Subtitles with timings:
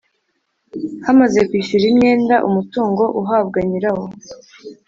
[1.05, 4.05] Hamaze kwishyura imyenda umutungo uhabwa nyirawo